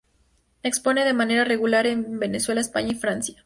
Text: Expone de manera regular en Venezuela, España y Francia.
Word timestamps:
Expone 0.63 1.05
de 1.05 1.13
manera 1.13 1.43
regular 1.45 1.85
en 1.85 2.17
Venezuela, 2.17 2.59
España 2.61 2.91
y 2.91 2.95
Francia. 2.95 3.37